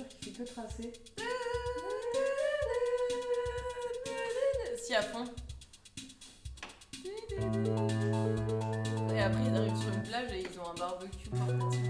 [0.00, 0.92] voiture qui fait que tracer.
[4.76, 5.24] Si à fond.
[9.14, 11.89] Et après ils arrivent sur une plage et ils ont un barbecue portatif.